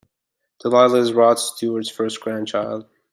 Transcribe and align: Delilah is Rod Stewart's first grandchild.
Delilah 0.63 0.99
is 0.99 1.13
Rod 1.13 1.37
Stewart's 1.37 1.87
first 1.91 2.21
grandchild. 2.21 2.87